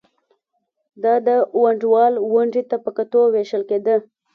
[1.03, 1.29] دا د
[1.61, 3.95] ونډه وال ونډې ته په کتو وېشل کېده